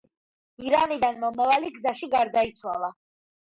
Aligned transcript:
ირანიდან 0.67 1.19
მომავალი 1.25 1.69
გზაში 1.77 2.11
გარდაიცვალა. 2.15 2.91